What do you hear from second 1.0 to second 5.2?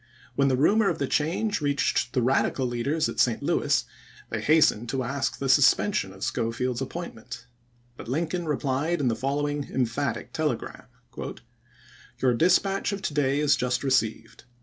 iMd.,p.277. change reached the Eadical leaders at St. Louis they hastened to